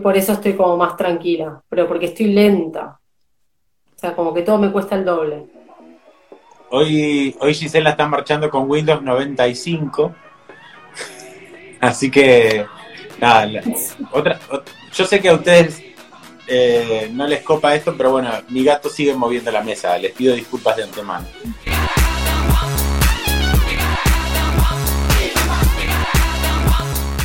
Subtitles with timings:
[0.00, 2.98] por eso estoy como más tranquila, pero porque estoy lenta.
[3.96, 5.46] O sea, como que todo me cuesta el doble.
[6.70, 10.14] Hoy, hoy Gisela está marchando con Windows 95.
[11.80, 12.66] Así que,
[13.20, 13.62] nada,
[14.12, 14.38] otra,
[14.92, 15.82] yo sé que a ustedes
[16.46, 19.96] eh, no les copa esto, pero bueno, mi gato sigue moviendo la mesa.
[19.98, 21.26] Les pido disculpas de antemano.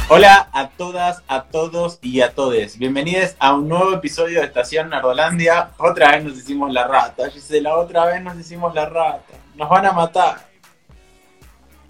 [0.08, 2.78] Hola a todas, a todos y a todes.
[2.78, 5.72] Bienvenidos a un nuevo episodio de Estación Nardolandia.
[5.80, 9.34] Otra vez nos hicimos la rata, Gisela, otra vez nos hicimos la rata.
[9.56, 10.48] Nos van a matar.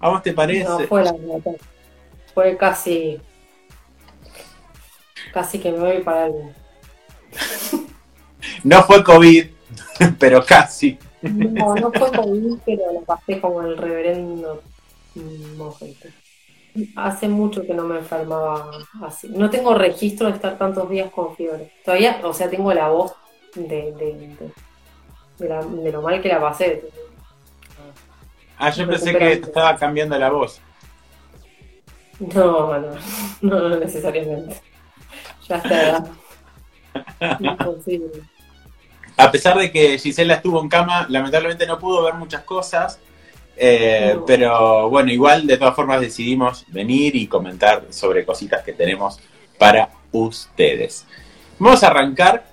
[0.00, 0.64] ¿A vos te parece?
[0.64, 1.50] No, fue la rata.
[2.32, 3.20] Fue casi.
[5.34, 6.52] Casi que me voy para algo.
[8.64, 9.46] no fue COVID,
[10.18, 10.98] pero casi.
[11.20, 14.62] No, no fue COVID, pero lo pasé como el reverendo
[15.58, 16.08] mojito.
[16.96, 18.70] Hace mucho que no me enfermaba
[19.02, 19.28] así.
[19.28, 21.72] No tengo registro de estar tantos días con fiebre.
[21.84, 23.14] Todavía, o sea, tengo la voz
[23.54, 23.92] de,
[25.38, 26.88] de, lo mal que la pasé.
[28.58, 30.60] Ah, yo pensé que te estaba cambiando la voz.
[32.18, 32.90] No, no,
[33.42, 34.60] no, necesariamente.
[35.48, 36.04] Ya está.
[37.40, 38.22] Imposible.
[39.16, 43.00] A pesar de que Gisela estuvo en cama, lamentablemente no pudo ver muchas cosas.
[43.56, 49.18] Eh, pero bueno, igual de todas formas decidimos venir y comentar sobre cositas que tenemos
[49.58, 51.06] para ustedes.
[51.58, 52.44] Vamos a arrancar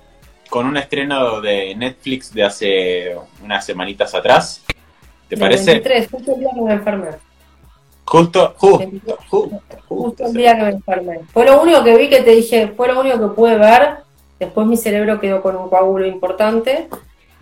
[0.48, 4.62] con un estreno de Netflix de hace unas semanitas atrás.
[5.28, 5.72] ¿Te parece?
[5.72, 7.08] 23, justo el día que me enfermé.
[8.06, 11.20] Justo, justo, justo, justo, el día que me enfermé.
[11.32, 13.96] Fue lo único que vi que te dije, fue lo único que pude ver.
[14.38, 16.88] Después mi cerebro quedó con un coágulo importante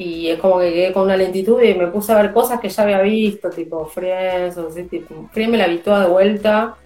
[0.03, 2.69] y es como que quedé con una lentitud y me puse a ver cosas que
[2.69, 6.77] ya había visto, tipo Friends, o así, tipo, Friends me la toda de vuelta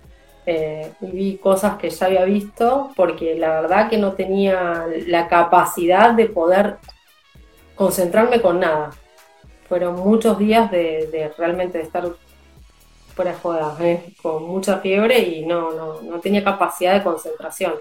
[0.44, 5.28] eh, y vi cosas que ya había visto porque la verdad que no tenía la
[5.28, 6.76] capacidad de poder
[7.74, 8.90] concentrarme con nada.
[9.66, 12.04] Fueron muchos días de, realmente de estar
[13.14, 17.72] fuera de joda, eh, con mucha fiebre y no, no, no tenía capacidad de concentración,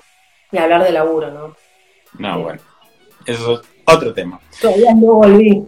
[0.52, 1.56] ni hablar de laburo, ¿no?
[2.18, 2.62] No, bueno,
[3.26, 4.40] eso otro tema.
[4.60, 5.66] Todavía no volví.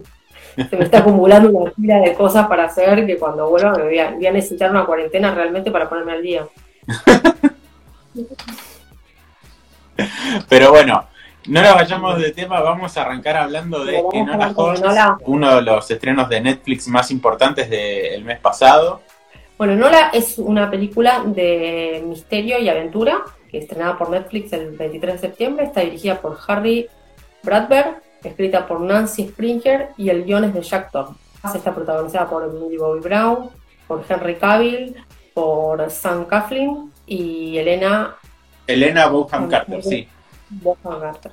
[0.68, 3.98] Se me está acumulando una fila de cosas para hacer que cuando vuelva me voy
[3.98, 6.46] a, necesitar una cuarentena realmente para ponerme al día.
[10.48, 11.04] Pero bueno,
[11.46, 14.82] no nos vayamos de tema, vamos a arrancar hablando de Enola Holmes,
[15.26, 19.02] uno de los estrenos de Netflix más importantes del mes pasado.
[19.56, 25.14] Bueno, Enola es una película de misterio y aventura que estrenada por Netflix el 23
[25.14, 25.64] de septiembre.
[25.66, 26.88] Está dirigida por Harry
[27.42, 31.16] Bradbury escrita por Nancy Springer y el guion es de Jack Thorne.
[31.54, 33.50] Está protagonizada por Millie Bobby Brown,
[33.86, 34.96] por Henry Cavill,
[35.34, 38.16] por Sam Coughlin y Elena...
[38.66, 40.08] Elena Bonham Carter, sí.
[40.50, 41.32] Bonham Carter.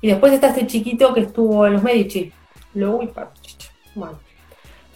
[0.00, 2.32] Y después está este chiquito que estuvo en los Medici,
[2.74, 3.10] Louis
[3.94, 4.18] bueno.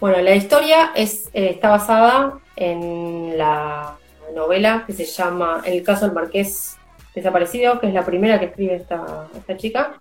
[0.00, 3.96] bueno, la historia es, eh, está basada en la
[4.34, 6.76] novela que se llama El caso del marqués
[7.14, 10.00] desaparecido, que es la primera que escribe esta, esta chica.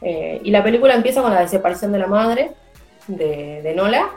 [0.00, 2.52] Eh, y la película empieza con la desaparición de la madre
[3.06, 4.10] de, Nola,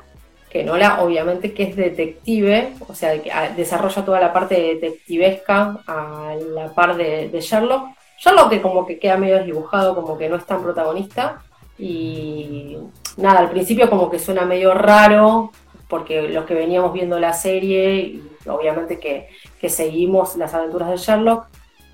[0.49, 3.13] que Nola obviamente que es detective, o sea,
[3.55, 7.89] desarrolla toda la parte detectivesca a la par de, Sherlock.
[8.19, 11.41] Sherlock que como que queda medio desdibujado, como que no es tan protagonista.
[11.79, 12.77] Y
[13.17, 15.51] nada, al principio como que suena medio raro,
[15.87, 20.97] porque los que veníamos viendo la serie, y obviamente que, que seguimos las aventuras de
[20.97, 21.47] Sherlock,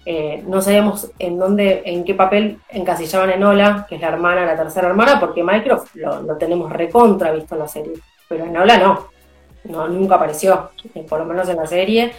[0.10, 4.46] eh, no sabíamos en dónde, en qué papel encasillaban en Ola, que es la hermana,
[4.46, 7.92] la tercera hermana, porque Mycroft lo, tenemos recontra visto en la serie,
[8.30, 9.10] pero en Ola no,
[9.66, 12.14] no nunca apareció, eh, por lo menos en la serie.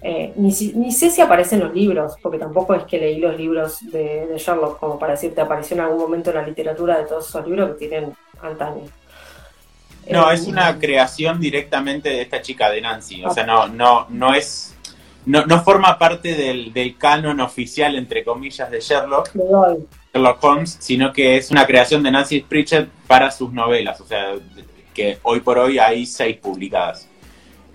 [0.00, 3.90] Eh, ni, sé si aparece en los libros, porque tampoco es que leí los libros
[3.90, 7.44] de, Sherlock, como para decirte, apareció en algún momento en la literatura de todos esos
[7.44, 8.84] libros que tienen antaño.
[10.08, 13.24] No, es una creación directamente de esta chica, de Nancy.
[13.24, 14.71] O sea, no, no, no es
[15.26, 19.30] no, no forma parte del, del, canon oficial, entre comillas, de Sherlock,
[20.12, 24.34] Sherlock Holmes, sino que es una creación de Nancy Pritchett para sus novelas, o sea,
[24.92, 27.08] que hoy por hoy hay seis publicadas.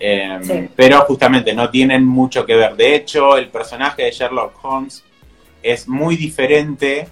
[0.00, 2.76] Em, pero justamente no tienen mucho que ver.
[2.76, 5.02] De hecho, el personaje de Sherlock Holmes
[5.60, 7.08] es muy diferente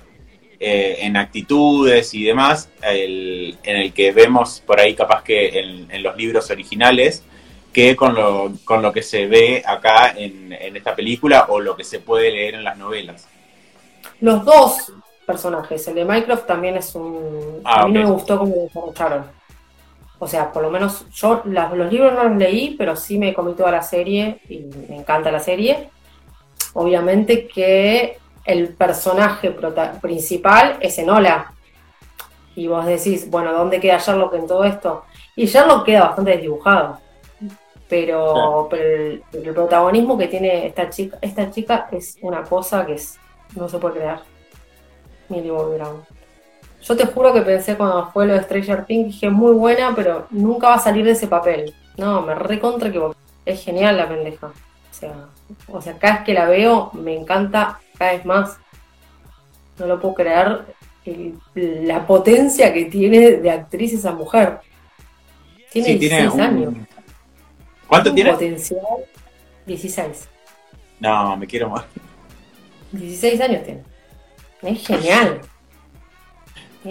[0.60, 6.16] eh, en actitudes y demás, en el que vemos por ahí capaz que en los
[6.16, 7.25] libros originales
[7.76, 11.84] que con lo, con lo que se ve acá en, esta película o lo que
[11.84, 13.28] se puede leer en las novelas.
[14.23, 14.94] Los dos
[15.26, 17.61] personajes, el de Minecraft también es un...
[17.64, 19.26] Ah, a mí no me gustó cómo lo desarrollaron.
[20.19, 23.52] O sea, por lo menos yo los libros no los leí, pero sí me comí
[23.52, 25.90] toda la serie y me encanta la serie.
[26.72, 29.55] Obviamente que el personaje
[30.00, 31.52] principal es Enola.
[32.55, 35.05] Y vos decís, bueno, ¿dónde queda Sherlock en todo esto?
[35.37, 37.05] Y Sherlock queda bastante desdibujado.
[37.88, 39.22] Pero, el,
[39.54, 43.18] protagonismo que tiene esta chica, esta chica es una cosa que es,
[43.54, 44.18] no se puede creer.
[45.28, 46.02] Millie Bobby Brown.
[46.82, 50.26] Yo te juro que pensé cuando fue lo de Stranger Things, dije muy buena, pero
[50.30, 51.74] nunca va a salir de ese papel.
[51.96, 53.00] No, me recontra que
[53.44, 54.48] es genial la pendeja.
[54.48, 55.14] O sea,
[55.68, 58.58] o sea, cada vez que la veo me encanta cada vez más.
[59.78, 60.64] No lo puedo creer
[61.54, 64.58] la potencia que tiene de actriz esa mujer.
[65.70, 66.74] Tiene 16 años.
[67.86, 68.32] ¿Cuánto tiene?
[68.32, 68.80] Potencial
[69.66, 70.28] 16.
[71.00, 71.84] No, me quiero más.
[72.92, 73.82] 16 años tiene.
[74.62, 75.40] Es genial.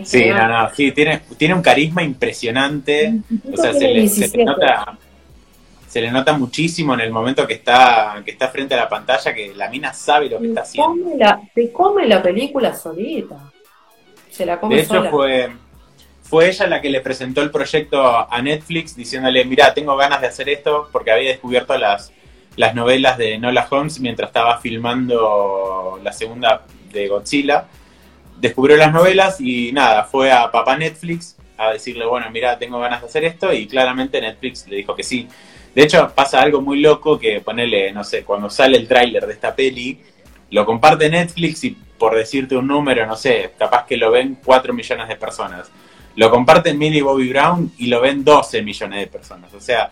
[0.03, 3.13] sí, no, no, sí, tiene, tiene un carisma impresionante.
[3.51, 4.97] O sea, se le, nota
[5.95, 9.33] se le nota muchísimo en el momento que está, que está frente a la pantalla
[9.33, 11.17] que la mina sabe lo que está haciendo.
[11.55, 13.53] se come la película solita.
[14.29, 15.49] Se la come de hecho, fue,
[16.27, 18.01] fue ella la que le presentó el proyecto
[18.31, 22.11] a Netflix diciéndole, mira, tengo ganas de hacer esto porque había descubierto las,
[22.55, 27.65] las novelas de Nola Holmes mientras estaba filmando la segunda de Godzilla.
[28.37, 33.01] Descubrió las novelas y nada, fue a papá Netflix a decirle, bueno, mira, tengo ganas
[33.01, 35.27] de hacer esto y claramente Netflix le dijo que sí.
[35.75, 39.33] De hecho, pasa algo muy loco que ponele, no sé, cuando sale el tráiler de
[39.33, 39.99] esta peli,
[40.49, 44.73] lo comparte Netflix y por decirte un número, no sé, capaz que lo ven 4
[44.73, 45.71] millones de personas.
[46.15, 49.53] Lo comparten Millie Bobby Brown y lo ven 12 millones de personas.
[49.53, 49.91] O sea,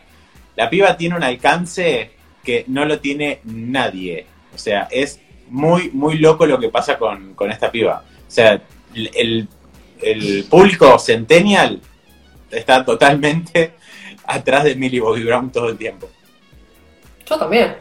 [0.55, 2.11] la piba tiene un alcance
[2.43, 4.25] que no lo tiene nadie.
[4.53, 8.03] O sea, es muy, muy loco lo que pasa con, esta piba.
[8.27, 8.61] O sea,
[8.93, 9.47] el,
[10.01, 11.81] el público centennial
[12.51, 13.73] está totalmente
[14.25, 16.09] atrás de Millie Bobby Brown todo el tiempo.
[17.25, 17.75] Yo también.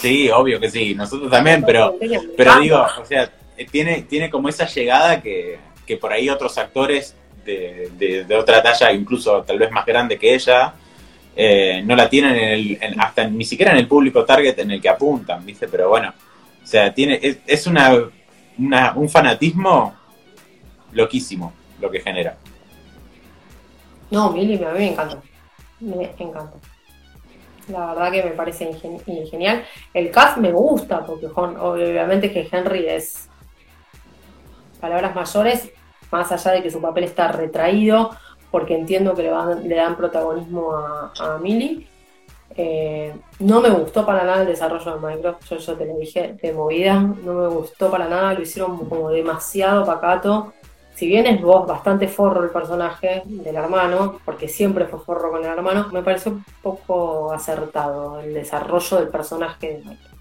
[0.00, 1.96] Sí, obvio que sí, nosotros también, pero,
[2.36, 3.30] pero digo, o sea,
[3.70, 5.58] tiene, tiene como esa llegada que,
[6.00, 10.74] por ahí otros actores de, otra talla, incluso tal vez más grande que ella,
[11.36, 14.88] eh, no la tienen en hasta ni siquiera en el público target en el que
[14.88, 15.68] apuntan, ¿viste?
[15.68, 16.12] Pero bueno,
[16.62, 18.10] o sea, tiene, es, es una,
[18.94, 19.94] un fanatismo
[20.92, 22.36] loquísimo lo que genera.
[24.10, 25.20] No, Millie, a mí me encanta
[25.84, 26.56] me encanta.
[27.68, 28.74] La verdad que me parece
[29.30, 29.64] genial.
[29.94, 33.28] El cast me gusta, porque obviamente que Henry es
[34.80, 35.70] palabras mayores,
[36.14, 38.10] más allá de que su papel está retraído,
[38.50, 41.88] porque entiendo que le, dan protagonismo a, a Millie.
[42.56, 46.52] Eh, no me gustó para nada el desarrollo de Minecraft, yo, te lo dije de
[46.52, 50.52] movida, no me gustó para nada, lo hicieron como demasiado pacato
[50.94, 55.44] si bien es vos bastante forro el personaje del hermano, porque siempre fue forro con
[55.44, 60.13] el hermano, me pareció un poco acertado el desarrollo del personaje de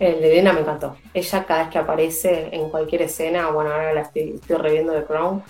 [0.00, 0.96] El de Elena me encantó.
[1.12, 5.42] Ella cada vez que aparece en cualquier escena, bueno, ahora la estoy, reviendo de Crown,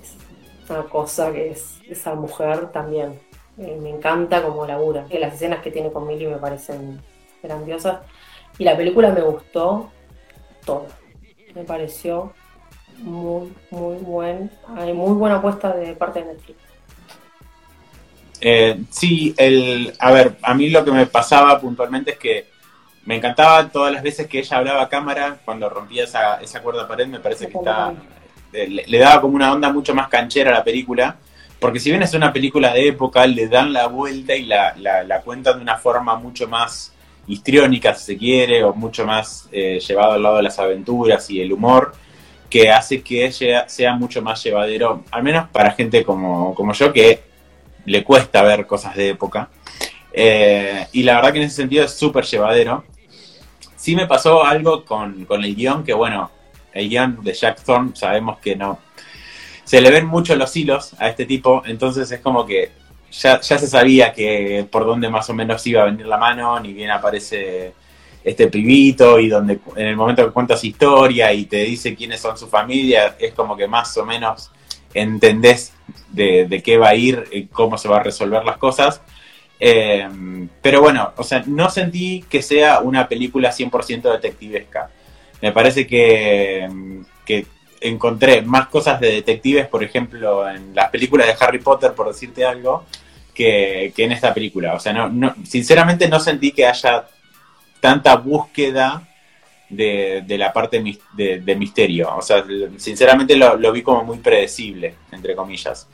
[0.00, 3.20] es una cosa que es esa mujer también.
[3.58, 5.04] Eh, me encanta como labura.
[5.10, 6.98] Y las escenas que tiene con Millie me parecen
[7.42, 7.98] grandiosas.
[8.56, 9.90] Y la película me gustó
[10.64, 10.86] todo.
[11.54, 12.32] Me pareció
[12.96, 16.58] muy, muy buen, hay muy buena apuesta de parte de Netflix.
[18.40, 22.57] Eh, sí, el, a ver, a mí lo que me pasaba puntualmente es que
[23.08, 26.86] me encantaba todas las veces que ella hablaba a cámara, cuando rompía esa, esa cuerda
[26.86, 27.94] pared, me parece que está,
[28.52, 31.16] eh, le, daba como una onda mucho más canchera a la película,
[31.58, 35.22] porque si bien es una película de época, le dan la vuelta y la, la,
[35.22, 36.92] cuentan de una forma mucho más
[37.26, 41.40] histriónica, si se quiere, o mucho más eh, llevado al lado de las aventuras y
[41.40, 41.94] el humor
[42.50, 47.22] que hace que sea, mucho más llevadero, al menos para gente como, yo, que
[47.86, 49.48] le cuesta ver cosas de época.
[50.12, 52.84] Eh, y la verdad que en ese sentido es súper llevadero.
[53.88, 56.30] Sí me pasó algo con, el guion, que bueno,
[56.74, 58.80] el guion de Jack Thorne sabemos que no.
[59.64, 62.70] Se le ven mucho los hilos a este tipo, entonces es como que
[63.10, 66.60] ya, ya se sabía que por dónde más o menos iba a venir la mano,
[66.60, 67.72] ni bien aparece
[68.22, 72.20] este pibito y donde en el momento que cuenta su historia y te dice quiénes
[72.20, 74.50] son su familia, es como que más o menos
[74.92, 75.72] entendés
[76.10, 79.00] de, qué va a ir, y cómo se va a resolver las cosas.
[79.60, 80.08] Eh,
[80.62, 84.90] pero bueno, o sea, no sentí que sea una película 100% detectivesca.
[85.40, 86.68] Me parece que,
[87.24, 87.46] que
[87.80, 92.44] encontré más cosas de detectives, por ejemplo, en las películas de Harry Potter, por decirte
[92.44, 92.84] algo,
[93.34, 94.74] que, en esta película.
[94.74, 97.06] O sea, no, no, sinceramente no sentí que haya
[97.80, 99.08] tanta búsqueda
[99.68, 100.82] de, la parte
[101.14, 102.16] de, misterio.
[102.16, 102.44] O sea,
[102.76, 105.86] sinceramente lo, vi como muy predecible, entre comillas.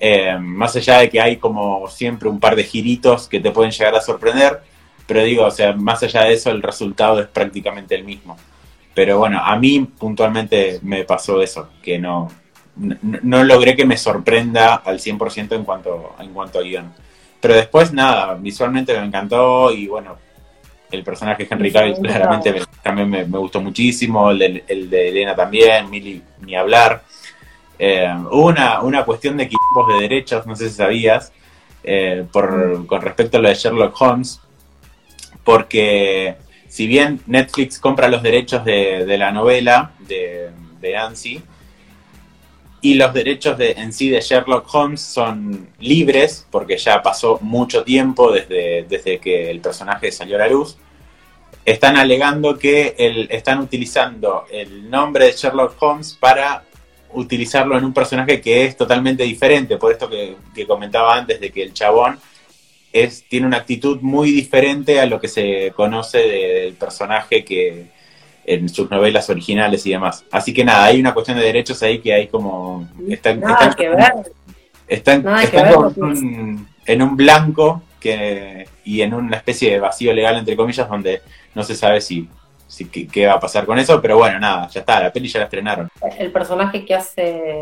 [0.00, 3.70] Eh, más allá de que hay como siempre un par de giritos que te pueden
[3.70, 4.60] llegar a sorprender,
[5.06, 8.36] pero digo, o sea, más allá de eso, el resultado es prácticamente el mismo.
[8.94, 12.30] Pero bueno, a mí puntualmente me pasó eso, que no,
[12.76, 16.92] no, logré que me sorprenda al 100% en cuanto, en cuanto a guion.
[17.40, 20.16] Pero después, nada, visualmente me encantó y bueno,
[20.90, 25.90] el personaje Henry Cavill claramente también me, gustó muchísimo, el de, el de Elena también,
[25.90, 27.02] Millie ni hablar.
[27.86, 31.34] Eh, hubo una, una cuestión de equipos de derechos, no sé si sabías,
[31.82, 34.40] eh, por, con respecto a lo de Sherlock Holmes,
[35.44, 36.36] porque
[36.66, 40.48] si bien Netflix compra los derechos de, la novela de,
[40.80, 41.42] de Nancy,
[42.80, 47.84] y los derechos de, en sí de Sherlock Holmes son libres, porque ya pasó mucho
[47.84, 50.78] tiempo desde, desde que el personaje salió a la luz,
[51.66, 56.64] están alegando que el, están utilizando el nombre de Sherlock Holmes para
[57.14, 61.62] utilizarlo en un personaje que es totalmente diferente, por esto que, comentaba antes de que
[61.62, 62.18] el chabón
[62.92, 67.86] es, tiene una actitud muy diferente a lo que se conoce del personaje que
[68.46, 70.24] en sus novelas originales y demás.
[70.30, 72.88] Así que nada, hay una cuestión de derechos ahí que hay como...
[73.08, 74.12] Están, nada que ver.
[74.86, 75.24] Están,
[76.86, 81.22] en un blanco que, y en una especie de vacío legal, entre comillas, donde
[81.54, 82.28] no se sabe si
[82.90, 85.44] qué, va a pasar con eso, pero bueno, nada, ya está, la peli ya la
[85.44, 85.88] estrenaron.
[86.18, 87.54] El personaje que hace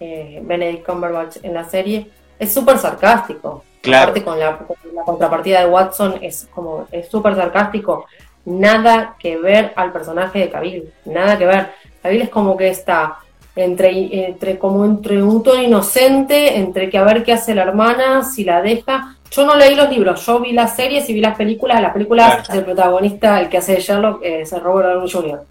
[0.00, 2.08] eh, Benedict Cumberbatch en la serie
[2.38, 3.64] es súper sarcástico.
[3.82, 4.12] Claro.
[4.12, 4.58] Aparte con la,
[5.04, 8.06] contrapartida de Watson es como es súper sarcástico.
[8.46, 11.72] Nada que ver al personaje de Cavill, nada que ver.
[12.02, 13.18] Cavill es como que está
[13.56, 18.24] entre, entre como entre un tono inocente, entre que a ver qué hace la hermana,
[18.24, 21.36] si la deja, yo no leí los libros, yo vi las series y vi las
[21.36, 21.80] películas.
[21.80, 25.42] Las películas del protagonista, el que hace de Sherlock, es Robert Downey Jr.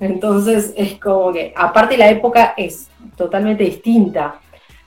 [0.00, 4.36] Entonces es como que, aparte la época es totalmente distinta.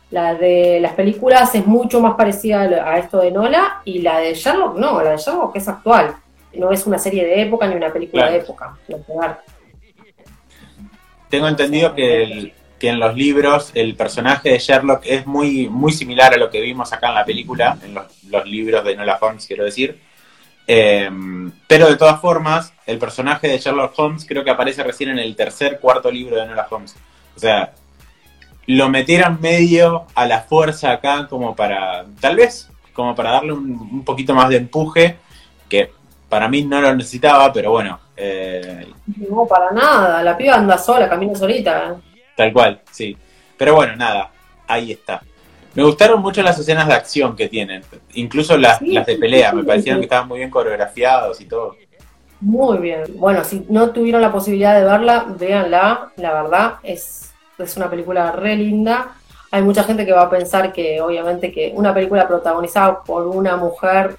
[0.10, 4.34] La de las películas es mucho más parecida a esto de Nola y la de
[4.34, 6.16] Sherlock no, la de Sherlock es actual.
[6.54, 8.78] No es una serie de época ni una película de época.
[11.34, 15.92] Tengo entendido que el, que en los libros el personaje de Sherlock es muy, muy
[15.92, 19.48] similar a lo que vimos acá en la película, en los, libros de Nola Holmes,
[19.48, 20.00] quiero decir.
[20.68, 25.18] Em, pero de todas formas, el personaje de Sherlock Holmes creo que aparece recién en
[25.18, 26.96] el tercer, cuarto libro de Nola Holmes.
[27.36, 27.74] O sea,
[28.68, 34.06] lo metieron medio a la fuerza acá como para, tal vez, como para darle un,
[34.06, 35.18] poquito más de empuje,
[35.68, 35.90] que
[36.30, 38.03] para mí no lo necesitaba, pero bueno.
[38.16, 38.88] Eh,
[39.30, 41.96] no, para nada, la piba anda sola, camina solita.
[42.36, 43.18] Tal cual, sí.
[43.58, 44.32] Pero bueno, nada,
[44.68, 45.22] ahí está.
[45.74, 49.64] Me gustaron mucho las escenas de acción que tienen, incluso las, las de pelea, me
[49.64, 51.76] parecieron que estaban muy bien coreografiados y todo.
[52.42, 53.06] Muy bien.
[53.16, 58.32] Bueno, si no tuvieron la posibilidad de verla, véanla, la verdad, es, es una película
[58.34, 59.16] re linda.
[59.50, 63.56] Hay mucha gente que va a pensar que obviamente que una película protagonizada por una
[63.56, 64.18] mujer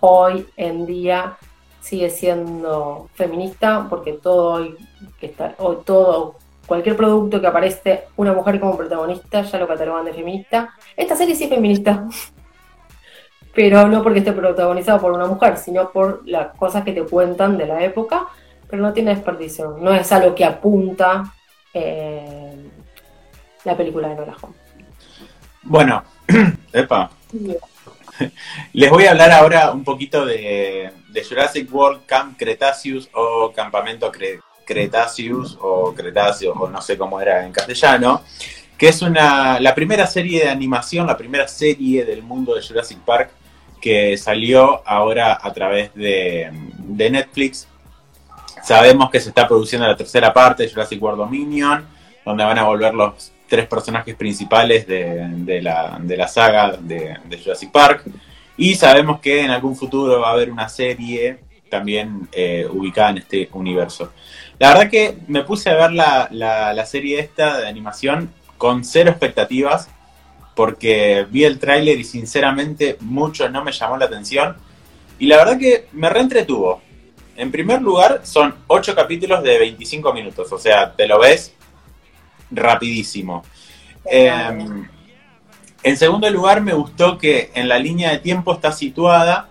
[0.00, 1.36] hoy en día
[1.86, 4.76] sigue siendo feminista, porque todo hoy,
[5.20, 6.34] que está, hoy todo
[6.66, 10.74] cualquier producto que aparece una mujer como protagonista ya lo catalogan de feminista.
[10.96, 12.08] Esta serie sí es feminista,
[13.54, 17.56] pero no porque esté protagonizado por una mujer, sino por las cosas que te cuentan
[17.56, 18.26] de la época,
[18.68, 21.32] pero no tiene desperdicio, no es a lo que apunta
[21.72, 22.68] eh,
[23.62, 24.58] la película de Nora Holmes.
[25.62, 26.02] Bueno,
[26.72, 27.12] epa.
[28.72, 34.12] Les voy a hablar ahora un poquito de, de Jurassic World Camp Cretaceous o Campamento
[34.12, 38.22] Cre Cretaceous o Cretáceo, o no sé cómo era en castellano,
[38.76, 42.98] que es una, la primera serie de animación, la primera serie del mundo de Jurassic
[42.98, 43.30] Park
[43.80, 46.50] que salió ahora a través de,
[46.88, 47.68] Netflix.
[48.64, 51.86] Sabemos que se está produciendo la tercera parte de Jurassic World Dominion,
[52.24, 58.02] donde van a volver los tres personajes principales de, la, saga de, Jurassic Park.
[58.56, 63.18] Y sabemos que en algún futuro va a haber una serie también eh, ubicada en
[63.18, 64.12] este universo.
[64.58, 69.10] La verdad que me puse a ver la, la, serie esta de animación con cero
[69.10, 69.90] expectativas,
[70.54, 74.56] porque vi el tráiler y sinceramente mucho no me llamó la atención.
[75.18, 76.80] Y la verdad que me reentretuvo.
[77.36, 81.52] En primer lugar, son 8 capítulos de 25 minutos, o sea, te lo ves
[82.50, 83.44] rapidísimo.
[85.86, 89.48] En segundo lugar, me gustó que en la línea de tiempo está situada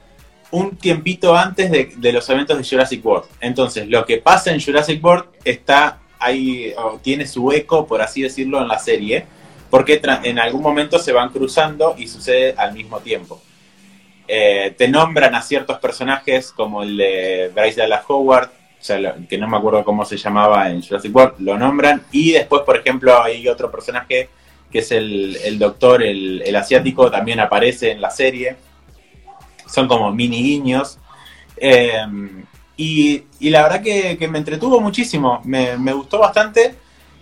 [0.52, 3.30] un tiempito antes de, los eventos de Jurassic World.
[3.40, 8.62] Entonces, lo que pasa en Jurassic World está ahí, tiene su eco, por así decirlo,
[8.62, 9.26] en la serie,
[9.70, 13.42] porque en algún momento se van cruzando y sucede al mismo tiempo.
[14.28, 18.50] Eh, te nombran a ciertos personajes como el de Bryce Dallas Howard,
[19.30, 22.76] que no me acuerdo cómo se llamaba en Jurassic World, lo nombran, y después, por
[22.76, 24.28] ejemplo, hay otro personaje
[24.76, 28.58] que es el, doctor, el asiático, también aparece en la serie
[29.68, 30.98] son como mini guiños.
[31.58, 32.06] Eh,
[32.78, 36.76] Y, la verdad que, me entretuvo muchísimo, me, gustó bastante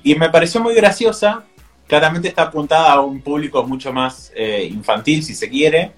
[0.03, 1.43] y me pareció muy graciosa.
[1.87, 5.91] Claramente está apuntada a un público mucho más eh, infantil, si se quiere,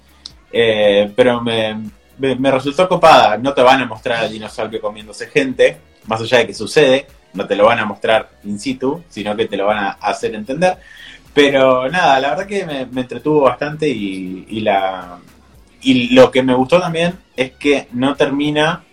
[0.52, 3.38] eh, pero me, resultó copada.
[3.38, 7.46] No te van a mostrar al dinosaurio comiéndose gente, más allá de que sucede, no
[7.46, 10.76] te lo van a mostrar in situ, sino que te lo van a hacer entender.
[11.36, 15.18] Pero nada, la verdad que me, entretuvo bastante y, la,
[15.82, 18.84] y lo que me gustó también es que no termina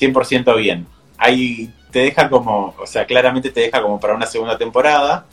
[0.00, 0.88] 100% bien.
[1.16, 5.26] Ahí te deja como, o sea, claramente te deja como para una segunda temporada.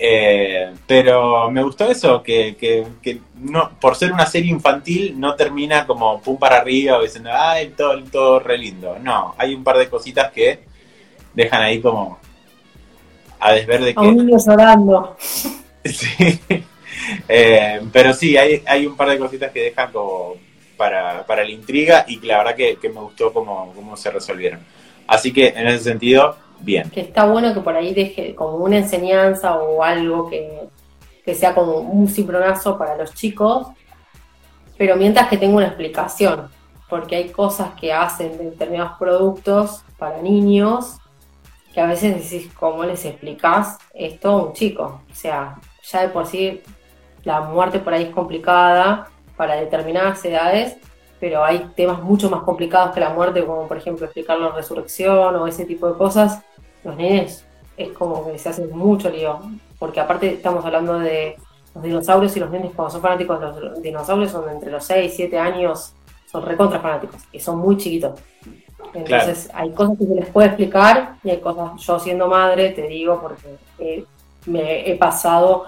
[0.00, 5.86] Eh, pero me gustó eso, que, que, no, por ser una serie infantil no termina
[5.86, 8.98] como pum para arriba o diciendo, ay, todo, todo re lindo.
[8.98, 10.64] No, hay un par de cositas que
[11.34, 12.18] dejan ahí como
[13.42, 14.00] a desver de que...
[14.00, 15.16] A un niño llorando.
[15.84, 16.40] sí,
[17.28, 20.36] eh, pero sí, hay, hay un par de cositas que dejan como
[20.76, 24.60] para, para la intriga y la verdad que, me gustó cómo, cómo se resolvieron.
[25.06, 26.88] Así que en ese sentido, bien.
[26.90, 31.78] Que está bueno que por ahí deje como una enseñanza o algo que, sea como
[31.78, 33.68] un cimbronazo para los chicos,
[34.78, 36.48] pero mientras que tenga una explicación,
[36.88, 40.98] porque hay cosas que hacen de determinados productos para niños
[41.72, 45.02] que a veces decís, ¿cómo les explicás esto a un chico?
[45.10, 46.62] O sea, ya de por sí
[47.24, 50.76] la muerte por ahí es complicada para determinadas edades,
[51.20, 55.36] pero hay temas mucho más complicados que la muerte, como por ejemplo explicar la resurrección
[55.36, 56.42] o ese tipo de cosas.
[56.84, 59.40] Los nenes es como que se hacen mucho lío,
[59.78, 61.36] porque aparte estamos hablando de
[61.74, 65.12] los dinosaurios y los nenes cuando son fanáticos de los dinosaurios son entre los 6
[65.12, 65.94] y 7 años,
[66.30, 68.20] son recontra fanáticos y son muy chiquitos.
[68.94, 72.86] Entonces hay cosas que se les puede explicar y hay cosas, yo siendo madre te
[72.88, 74.04] digo porque
[74.46, 75.64] me he pasado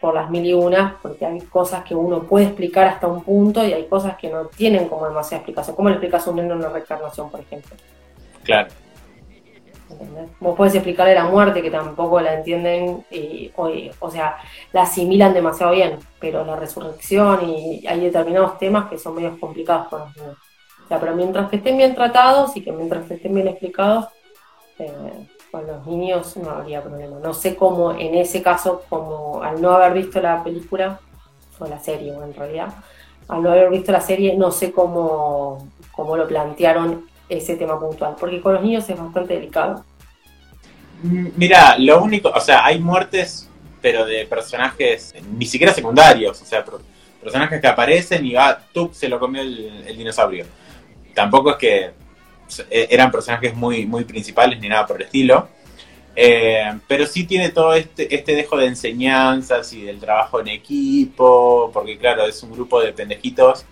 [0.00, 3.64] por las mil y unas, porque hay cosas que uno puede explicar hasta un punto
[3.64, 5.74] y hay cosas que no tienen como demasiada explicación.
[5.74, 7.76] ¿Cómo le explicas a un niño una reencarnación, por ejemplo?
[8.44, 8.68] Claro.
[10.40, 14.36] Vos podés explicarle la muerte, que tampoco la entienden, y, o, sea,
[14.72, 19.88] la asimilan demasiado bien, pero la resurrección y hay determinados temas que son medio complicados
[19.88, 20.36] con los niños.
[20.86, 24.06] O sea, pero mientras que estén bien tratados y que mientras que estén bien explicados,
[24.78, 27.18] eh, con los niños no habría problema.
[27.20, 31.00] No sé cómo, en ese caso, como al no haber visto la película,
[31.58, 32.68] o la serie en realidad,
[33.26, 38.14] al no haber visto la serie, no sé cómo, cómo lo plantearon ese tema puntual,
[38.20, 39.84] porque con los niños es bastante delicado.
[41.02, 43.50] Mm, mira, lo único, o sea, hay muertes,
[43.82, 46.64] pero de personajes ni siquiera secundarios, o sea,
[47.20, 50.46] personajes que aparecen y va, ah, tú se lo comió el dinosaurio.
[51.16, 51.90] Tampoco es que
[52.70, 55.48] eh, eran personajes muy, muy principales ni nada por el estilo.
[56.14, 61.70] Eh, pero sí tiene todo este, este dejo de enseñanzas y del trabajo en equipo,
[61.72, 63.64] porque claro, es un grupo de pendejitos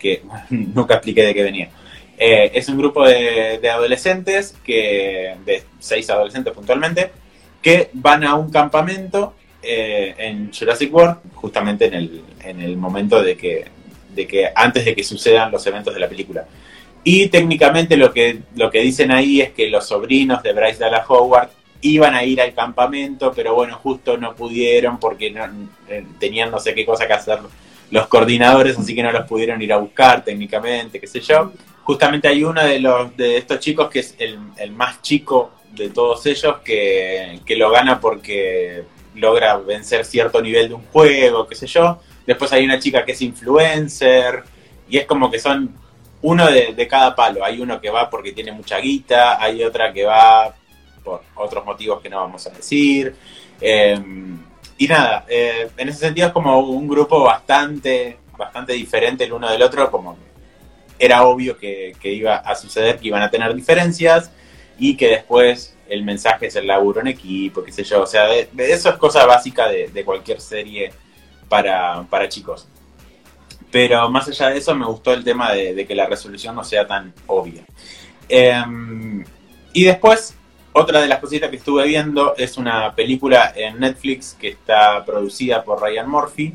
[0.00, 1.70] que nunca expliqué de qué venía.
[2.18, 7.12] Eh, es un grupo de, adolescentes, que, de seis adolescentes puntualmente,
[7.62, 13.36] que van a un campamento en Jurassic World, justamente en el, en el momento de
[13.36, 13.66] que,
[14.14, 16.46] de que antes de que sucedan los eventos de la película.
[17.02, 21.06] Y técnicamente lo que, lo que dicen ahí es que los sobrinos de Bryce Dallas
[21.08, 21.48] Howard
[21.82, 25.44] iban a ir al campamento, pero bueno, justo no pudieron porque no,
[25.88, 27.38] eh, tenían no sé qué cosa que hacer
[27.90, 31.52] los coordinadores, así que no los pudieron ir a buscar técnicamente, qué sé yo.
[31.82, 35.88] Justamente hay uno de, los, de estos chicos que es el, el más chico de
[35.88, 38.84] todos ellos que, que, lo gana porque
[39.14, 42.00] logra vencer cierto nivel de un juego, qué sé yo.
[42.26, 44.44] Después hay una chica que es influencer
[44.88, 45.74] y es como que son
[46.22, 47.44] uno de, cada palo.
[47.44, 50.54] Hay uno que va porque tiene mucha guita, hay otra que va
[51.02, 53.14] por otros motivos que no vamos a decir.
[53.60, 54.38] Em,
[54.78, 59.50] y nada, eh, en ese sentido es como un grupo bastante, bastante diferente el uno
[59.50, 60.16] del otro, como
[60.98, 64.30] era obvio que, iba a suceder, que iban a tener diferencias
[64.78, 68.02] y que después el mensaje es el laburo en equipo, qué sé yo.
[68.02, 70.92] O sea, eso es cosa básica de, de cualquier serie
[71.48, 72.68] para, para chicos.
[73.70, 76.86] Pero más allá de eso, me gustó el tema de, que la resolución no sea
[76.86, 77.62] tan obvia.
[78.28, 79.24] Em,
[79.72, 80.34] y después,
[80.72, 85.62] otra de las cositas que estuve viendo es una película en Netflix que está producida
[85.62, 86.54] por Ryan Murphy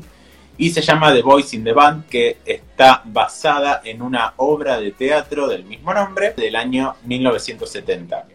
[0.58, 4.90] y se llama The Voice in the Band, que está basada en una obra de
[4.92, 8.26] teatro del mismo nombre del año 1970.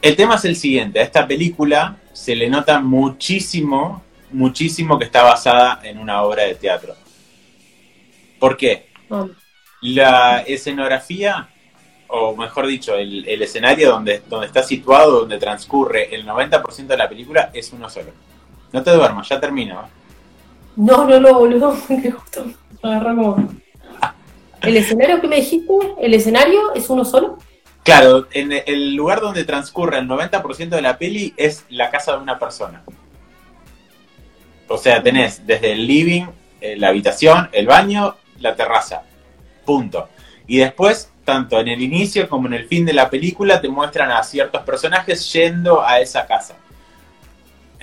[0.00, 5.22] El tema es el siguiente, a esta película se le nota muchísimo, muchísimo que está
[5.22, 6.94] basada en una obra de teatro.
[8.42, 8.88] ¿Por qué?
[9.08, 9.28] Ah.
[9.82, 11.48] La escenografía,
[12.08, 17.08] o mejor dicho, el, escenario donde, donde está situado, donde transcurre el 90% de la
[17.08, 18.10] película, es uno solo.
[18.72, 19.88] No te duermas, ya termino.
[20.74, 22.44] No, no, no, boludo, que justo
[22.82, 23.42] agarramos.
[24.60, 25.72] ¿El escenario que me dijiste?
[26.00, 27.38] ¿El escenario es uno solo?
[27.84, 32.18] Claro, en el lugar donde transcurre el 90% de la peli es la casa de
[32.18, 32.82] una persona.
[34.66, 36.24] O sea, tenés desde el living,
[36.60, 39.02] eh, la habitación, el baño, la terraza.
[39.64, 40.08] Punto.
[40.46, 44.10] Y después, tanto en el inicio como en el fin de la película, te muestran
[44.10, 46.56] a ciertos personajes yendo a esa casa.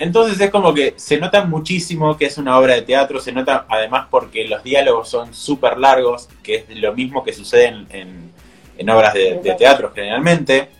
[0.00, 3.66] Entonces es como que se nota muchísimo que es una obra de teatro, se nota
[3.68, 9.12] además porque los diálogos son súper largos, que es lo mismo que sucede en, obras
[9.12, 10.70] de, teatro generalmente.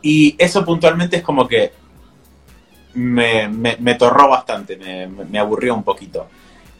[0.00, 1.72] Y eso puntualmente es como que
[2.94, 6.26] me, me, torró bastante, me, aburrió un poquito.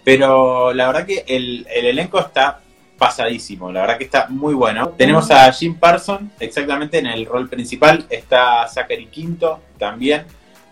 [0.05, 2.61] Pero la verdad que el, el, elenco está
[2.99, 4.91] pasadísimo, la verdad que está muy bueno.
[4.91, 10.25] Tenemos a Jim Parson, exactamente en el rol principal, está Zachary Quinto también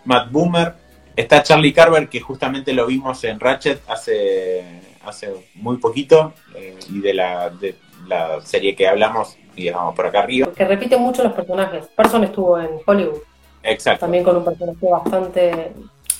[0.05, 0.73] Matt Boomer.
[1.15, 7.01] Está Charlie Carver, que justamente lo vimos en Ratchet hace, hace muy poquito, eh, y
[7.01, 7.75] de la, de
[8.07, 10.49] la serie que hablamos, y vamos por acá arriba.
[10.55, 11.85] Que repite mucho los personajes.
[11.95, 13.19] Person estuvo en Hollywood.
[13.61, 14.01] Exacto.
[14.01, 15.71] También con un personaje bastante.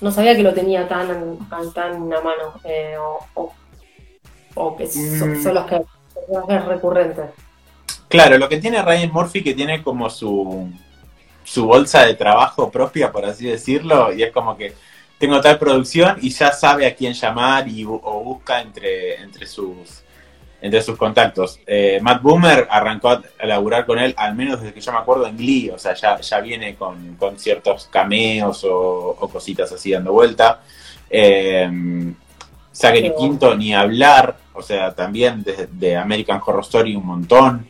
[0.03, 1.39] No sabía que lo tenía tan,
[1.73, 2.53] tan, a mano.
[2.63, 2.95] Eh,
[4.55, 5.53] o, que son, mm.
[5.53, 5.81] los que
[6.13, 7.25] personajes recurrentes.
[8.07, 10.69] Claro, lo que tiene Ryan Murphy, que tiene como su
[11.43, 14.73] su bolsa de trabajo propia, por así decirlo, y es como que
[15.17, 20.02] tengo tal producción y ya sabe a quién llamar y, o busca entre, entre, sus,
[20.63, 21.60] entre sus contactos.
[21.67, 25.28] Eh, Matt Boomer arrancó a laburar con él, al menos desde que yo me acuerdo,
[25.28, 30.62] en Glee, o sea, ya, ya viene con, ciertos cameos o, cositas así dando vuelta.
[31.10, 31.69] Eh,
[33.17, 37.67] Quinto, ni hablar, o sea, también de American Horror Story un montón.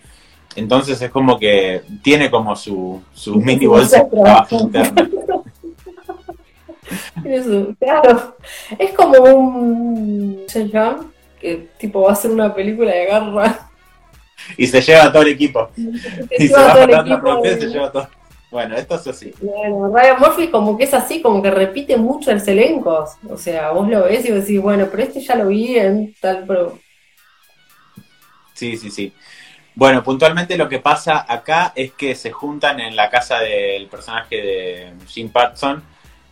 [0.55, 5.09] Entonces es como que tiene como su, su mini bolsa de trabajo interna.
[7.79, 8.37] claro,
[8.77, 11.12] es como un Jam
[11.43, 13.69] que tipo va a hacer una película de garra.
[14.57, 15.69] Y se lleva todo el equipo.
[15.75, 18.09] y se va a y se lleva todo.
[18.49, 19.33] Bueno, esto es así.
[19.41, 23.11] Bueno, Ryan Murphy como que es así, como que repite mucho el elencos.
[23.29, 26.13] O sea, vos lo ves y vos decís, bueno, pero este ya lo vi en
[26.19, 26.45] tal...
[26.45, 26.77] Pro...
[28.53, 29.13] Sí, sí, sí.
[29.75, 34.35] Bueno, puntualmente lo que pasa acá es que se juntan en la casa del personaje
[34.35, 35.81] de Jim Patson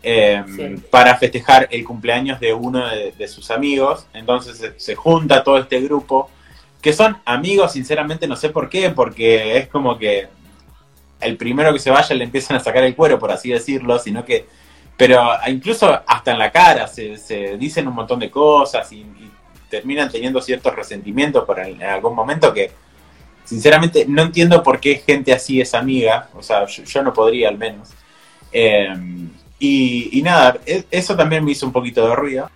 [0.03, 4.05] em, para festejar el cumpleaños de uno de, sus amigos.
[4.13, 6.29] Entonces se, junta todo este grupo,
[6.81, 10.27] que son amigos, sinceramente no sé por qué, porque es como que
[11.19, 14.25] el primero que se vaya le empiezan a sacar el cuero, por así decirlo, sino
[14.25, 14.47] que...
[14.97, 19.05] Pero incluso hasta en la cara se, dicen un montón de cosas y,
[19.69, 22.71] terminan teniendo ciertos resentimientos por en algún momento que
[23.45, 27.57] sinceramente no entiendo por qué gente así es amiga, o sea, yo, no podría al
[27.57, 27.89] menos.
[28.51, 28.93] Eh,
[29.63, 32.49] y, nada, e, eso también me hizo un poquito de ruido.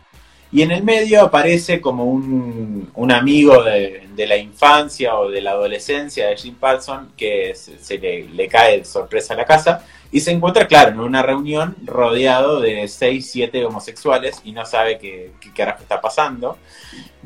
[0.51, 6.27] Y en el medio aparece como un, amigo de, la infancia o de la adolescencia
[6.27, 10.67] de Jim Paulson que se, le, cae de sorpresa a la casa y se encuentra,
[10.67, 15.81] claro, en una reunión rodeado de seis, siete homosexuales y no sabe qué, qué carajo
[15.81, 16.57] está pasando.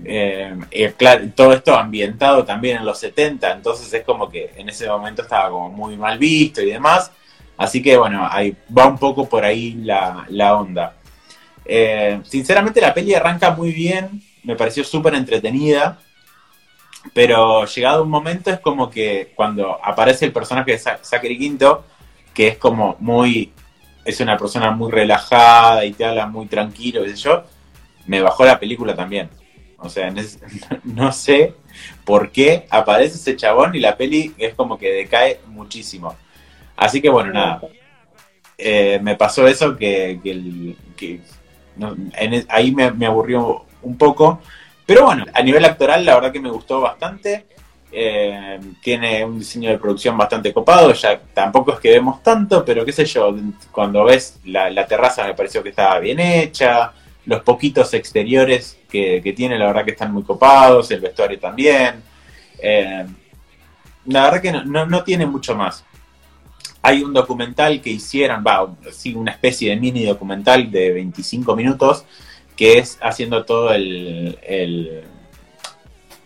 [0.03, 4.87] Eh, claro, todo esto ambientado también en los 70, entonces es como que en ese
[4.87, 7.11] momento estaba como muy mal visto y demás.
[7.59, 10.95] Así que bueno, ahí va un poco por ahí la, onda.
[11.65, 15.99] Eh, sinceramente la peli arranca muy bien, me pareció súper entretenida,
[17.13, 21.83] pero llegado un momento es como que cuando aparece el personaje de Zachary Quinto,
[22.33, 23.51] que es como muy,
[24.05, 27.43] es una persona muy relajada y te habla muy tranquilo, yo,
[28.07, 29.29] me bajó la película también.
[29.79, 30.13] O sea,
[30.85, 31.55] no sé
[32.05, 36.15] por qué aparece ese chabón y la peli es como que decae muchísimo.
[36.79, 37.61] Así que bueno, nada.
[38.57, 40.19] Eh, me pasó eso que,
[42.49, 44.41] ahí me, aburrió un poco.
[44.85, 47.45] Pero bueno, a nivel actoral la verdad que me gustó bastante.
[47.91, 52.85] Eh, tiene un diseño de producción bastante copado, ya tampoco es que vemos tanto, pero
[52.85, 53.35] qué sé yo,
[53.71, 56.93] cuando ves la, terraza me pareció que estaba bien hecha,
[57.25, 62.03] los poquitos exteriores que, tiene, la verdad que están muy copados, el vestuario también.
[62.59, 63.05] Eh,
[64.05, 65.83] la verdad que no, tiene mucho más.
[66.81, 72.05] Hay un documental que hicieron, va, sí, una especie de mini documental de 25 minutos,
[72.55, 74.37] que es haciendo todo el,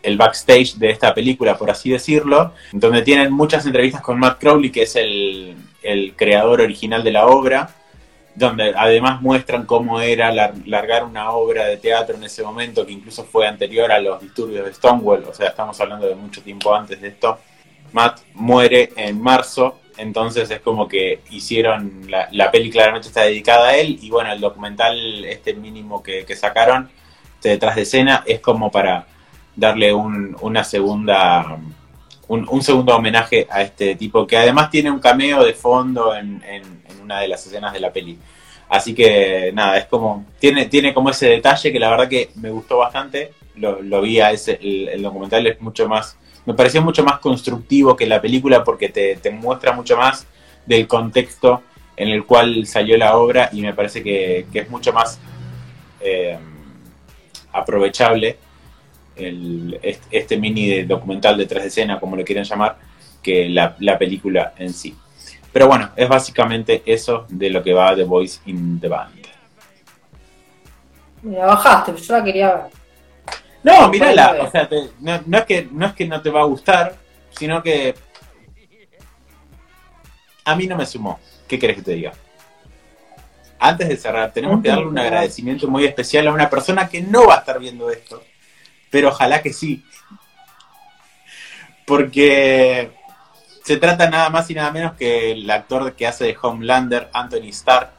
[0.03, 4.71] el, backstage de esta película, por así decirlo, donde tienen muchas entrevistas con Matt Crowley,
[4.71, 7.69] que es el, el creador original de la obra,
[8.35, 10.31] donde además muestran cómo era
[10.65, 14.65] largar una obra de teatro en ese momento, que incluso fue anterior a los disturbios
[14.65, 17.39] de Stonewall, o sea, estamos hablando de mucho tiempo antes de esto.
[17.91, 23.69] Matt muere en marzo, entonces es como que hicieron, la, la peli claramente está dedicada
[23.69, 26.89] a él, y bueno, el documental, este mínimo que, sacaron,
[27.35, 29.07] este detrás de escena, es como para
[29.55, 31.59] darle una segunda
[32.27, 36.41] un, segundo homenaje a este tipo, que además tiene un cameo de fondo en,
[37.01, 38.17] una de las escenas de la peli.
[38.69, 42.49] Así que nada, es como, tiene, tiene como ese detalle que la verdad que me
[42.49, 47.03] gustó bastante, lo, lo vi a ese, el, documental es mucho más, me pareció mucho
[47.03, 50.27] más constructivo que la película porque te, muestra mucho más
[50.65, 51.63] del contexto
[51.95, 55.19] en el cual salió la obra y me parece que, es mucho más
[56.01, 56.37] eh,
[57.51, 58.37] aprovechable
[59.15, 59.79] el,
[60.11, 62.77] este mini documental de tres como lo quieren llamar,
[63.21, 64.95] que la, película en sí.
[65.51, 69.13] Pero bueno, es básicamente eso de lo que va The Voice in the Band.
[71.21, 72.82] Me la bajaste, yo la quería ver.
[73.63, 76.95] No, mírala, o sea, no, es que, no es que no te va a gustar,
[77.31, 77.95] sino que
[80.43, 81.19] a mí no me sumó.
[81.47, 82.13] ¿Qué querés que te diga?
[83.59, 87.27] Antes de cerrar, tenemos que darle un agradecimiento muy especial a una persona que no
[87.27, 88.21] va a estar viendo esto,
[88.89, 89.85] pero ojalá que sí.
[91.85, 92.91] Porque
[93.63, 97.49] se trata nada más y nada menos que el actor que hace de Homelander, Anthony
[97.49, 97.91] Starr,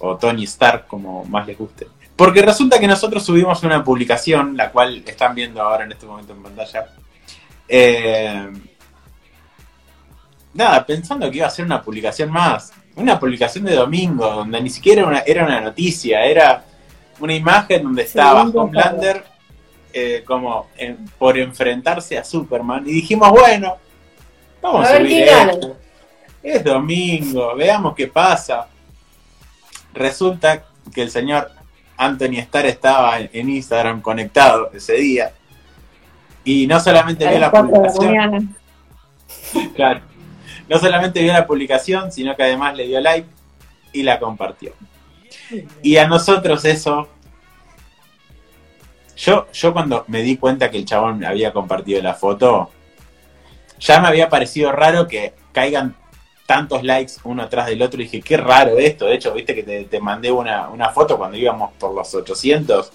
[0.00, 1.86] o Tony Stark, como más les guste.
[2.20, 6.34] Porque resulta que nosotros subimos una publicación, la cual están viendo ahora en este momento
[6.34, 6.88] en pantalla.
[7.66, 8.46] Eh,
[10.52, 14.68] nada, pensando que iba a ser una publicación más, una publicación de domingo, donde ni
[14.68, 16.62] siquiera era una noticia, era
[17.20, 19.24] una imagen donde estaba Homelander
[19.90, 20.68] eh, como
[21.18, 23.78] por enfrentarse a Superman y dijimos, bueno,
[24.60, 25.74] vamos a, subir esto.
[26.42, 28.68] Es domingo, veamos qué pasa.
[29.94, 31.59] Resulta que el señor
[32.00, 35.32] Anthony Starr estaba en Instagram conectado ese día
[36.44, 38.56] y no solamente vio la publicación.
[39.74, 40.00] Claro.
[40.68, 43.28] No solamente vio la publicación, sino que además le dio like
[43.92, 44.72] y la compartió.
[45.82, 47.08] Y a nosotros eso
[49.16, 52.70] yo, yo cuando me di cuenta que el chabón había compartido la foto,
[53.78, 55.94] ya me había parecido raro que caigan
[56.50, 59.06] tantos likes uno atrás del otro y dije, qué raro esto.
[59.06, 62.90] De hecho, viste que te, mandé una, foto cuando íbamos por los 800.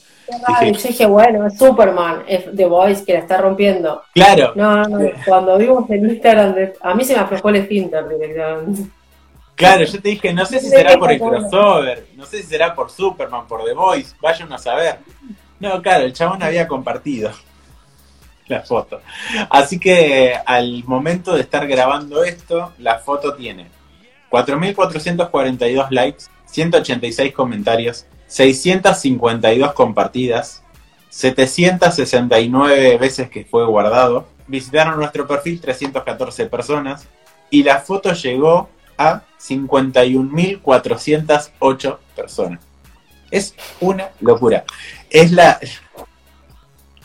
[0.45, 4.03] Dije, yo dije, bueno, es Superman, es The Voice que la está rompiendo.
[4.13, 4.51] Claro.
[4.55, 8.89] No, no, cuando vimos en Instagram, a mí se me aflojó el Twitter directamente.
[9.55, 12.75] Claro, yo te dije, no sé si será por el crossover, no sé si será
[12.75, 14.99] por Superman, por The Voice, vayan a saber.
[15.61, 17.31] No, claro, el chabón había compartido
[18.47, 19.01] la foto.
[19.49, 23.67] Así que al momento de estar grabando esto, la foto tiene
[24.29, 30.63] 4.442 likes, 186 comentarios, 652 compartidas,
[31.09, 37.07] 769 veces que fue guardado, visitaron nuestro perfil 314 personas
[37.49, 42.59] y la foto llegó a 51.408 personas.
[43.31, 44.65] Es una locura.
[45.09, 45.59] Es la.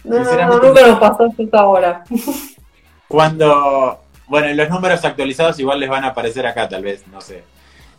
[0.04, 2.04] No, no, nunca nos pasó esto ahora.
[3.08, 4.00] Cuando.
[4.26, 7.42] Bueno, los números actualizados igual les van a aparecer acá, tal vez, no sé.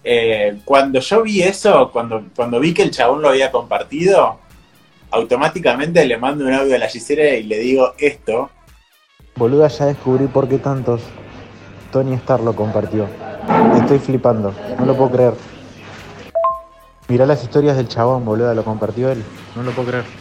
[0.04, 4.40] Eh, cuando yo vi eso, cuando, cuando vi que el chabón lo había compartido,
[5.12, 8.50] automáticamente le mando un audio a la Gisela y le digo esto.
[9.36, 11.02] Boluda, ya descubrí por qué tantos.
[11.92, 13.08] Tony Star lo compartió.
[13.76, 15.34] Estoy flipando, no lo puedo creer.
[17.10, 19.22] Mirá las historias del chabón, boludo, lo compartió él.
[19.56, 20.21] No lo puedo creer.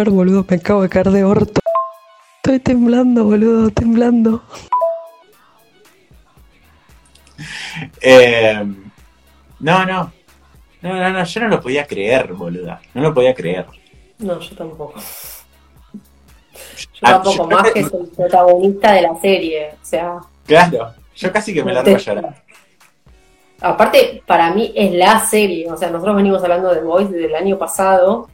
[0.00, 1.60] Ver, boludo, me acabo de caer de orto.
[2.36, 4.42] Estoy temblando, boludo, temblando.
[8.00, 8.64] Eh,
[9.58, 10.10] no, no.
[10.80, 12.80] No, no, no, yo no lo podía creer, boluda.
[12.94, 13.66] No lo podía creer.
[14.20, 14.94] No, yo tampoco.
[14.94, 15.02] Yo
[17.02, 19.72] ah, tampoco, más que soy protagonista de la serie.
[19.82, 20.18] O sea.
[20.46, 22.42] Claro, yo casi que me la a llorar.
[23.60, 25.70] Aparte, para mí es la serie.
[25.70, 28.30] O sea, nosotros venimos hablando de Voice desde el año pasado.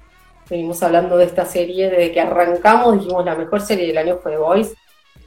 [0.49, 2.99] Venimos hablando de esta serie desde que arrancamos.
[2.99, 4.75] Dijimos la mejor serie del año fue The Voice.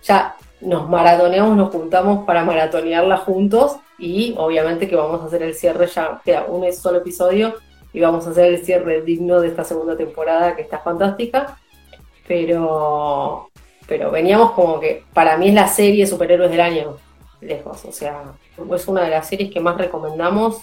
[0.04, 3.78] Ya nos maratoneamos, nos juntamos para maratonearla juntos.
[3.98, 5.88] Y obviamente que vamos a hacer el cierre.
[5.88, 7.56] Ya queda un solo episodio.
[7.92, 11.58] Y vamos a hacer el cierre digno de esta segunda temporada que está fantástica.
[12.26, 13.50] Pero,
[13.88, 16.96] pero veníamos como que para mí es la serie superhéroes del año.
[17.42, 17.84] Lejos.
[17.84, 18.24] O sea,
[18.74, 20.62] es una de las series que más recomendamos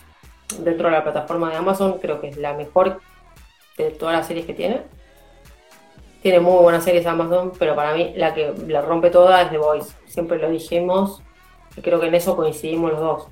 [0.60, 1.98] dentro de la plataforma de Amazon.
[2.00, 3.00] Creo que es la mejor
[3.76, 4.82] de todas las series que tiene.
[6.22, 9.58] Tiene muy buenas series Amazon, pero para mí la que la rompe toda es The
[9.58, 9.92] Voice.
[10.06, 11.22] Siempre lo dijimos
[11.76, 13.28] y creo que en eso coincidimos los dos.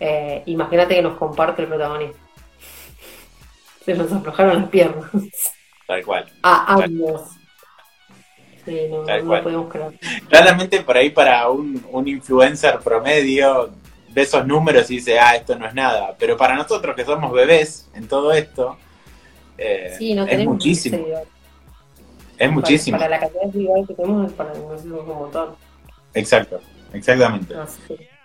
[0.00, 2.18] Eh, imagínate que nos comparte el protagonista.
[3.84, 5.10] Se nos aflojaron las piernas.
[5.86, 6.26] Tal cual.
[6.42, 7.40] A ambos
[8.66, 9.98] no, podemos creer.
[10.28, 13.70] Claramente por ahí para un, influencer promedio
[14.08, 16.14] de esos números y dice, ah, esto no es nada.
[16.18, 18.76] Pero para nosotros que somos bebés en todo esto,
[19.60, 21.06] eh, es muchísimo.
[22.38, 22.96] Es muchísimo.
[22.96, 25.50] Para, la cantidad de seguidores que tenemos, para nosotros es un montón.
[26.14, 26.60] Exacto,
[26.92, 27.54] exactamente.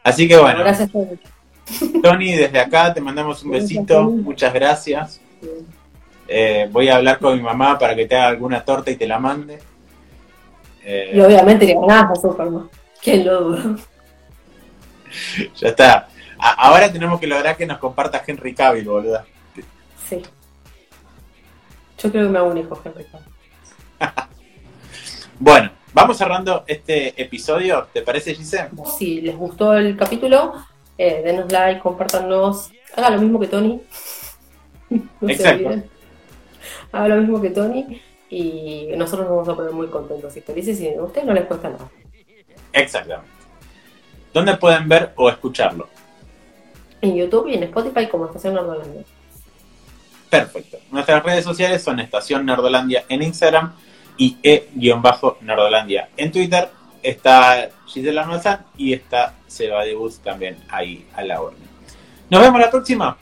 [0.02, 0.60] Así que bueno.
[0.60, 0.90] Gracias,
[2.04, 4.04] Tony, desde acá te mandamos un besito.
[4.04, 5.20] Muchas gracias.
[6.28, 9.06] Eh, voy a hablar con mi mamá para que te haga alguna torta y te
[9.06, 9.60] la mande.
[10.84, 12.70] Eh, y obviamente que ganás a Superman.
[13.02, 13.76] ¿Quién lo duda?
[15.56, 16.08] ya está.
[16.40, 19.26] ahora tenemos que lograr que nos comparta Henry Cavill, boluda.
[20.08, 20.22] Sí.
[21.98, 23.06] Yo creo que me hago un hijo, Henry
[25.40, 27.88] bueno, vamos cerrando este episodio.
[27.94, 28.70] ¿Te parece, Giselle?
[28.98, 30.54] Si les gustó el capítulo,
[30.98, 32.72] eh, denos like, compártanos.
[32.96, 33.82] Haga lo mismo que Tony.
[35.22, 35.84] Exacto.
[36.92, 40.80] Haga lo mismo que Tony y nosotros nos vamos a poner muy contentos y felices
[40.82, 41.90] y a ustedes no les cuesta nada.
[42.74, 43.32] Exactamente.
[44.34, 45.88] ¿Dónde pueden ver o escucharlo?
[47.02, 49.04] En YouTube y en Spotify como Estación Nerdolandia.
[50.40, 50.78] Perfecto.
[50.92, 53.74] Nuestras redes sociales son Estación Nerdolandia en Instagram
[54.18, 56.70] y E-Nerdolandia en Twitter.
[57.02, 61.60] Está Gisela Almazán y está Seba de Bus también ahí a la orden.
[62.30, 63.18] Nos vemos la próxima.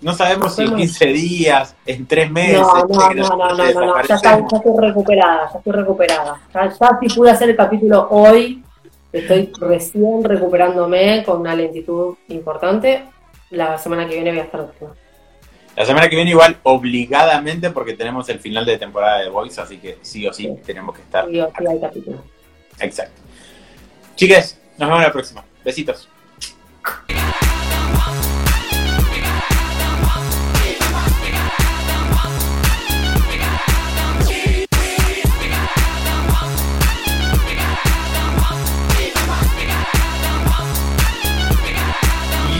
[0.00, 2.60] No sabemos si en 15 días, en 3 meses.
[2.60, 6.40] No, no, no, no, no, no, Ya, estoy recuperada, ya estoy recuperada.
[6.54, 8.62] Ya, si pude hacer el capítulo hoy,
[9.12, 13.04] estoy recién recuperándome con una lentitud importante.
[13.50, 14.68] La semana que viene voy a estar.
[15.78, 19.78] La semana que viene igual obligadamente porque tenemos el final de temporada de Voice, así
[19.78, 21.24] que sí o sí, tenemos que estar.
[21.30, 22.24] Sí o sí hay capítulo.
[22.80, 23.22] Exacto.
[24.16, 25.44] Chicas, nos vemos la próxima.
[25.64, 26.08] Besitos.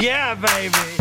[0.01, 0.98] Yeah, baby.